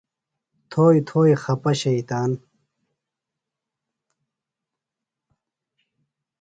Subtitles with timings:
[0.69, 2.31] تھوئی تھوئی خپہ شیطان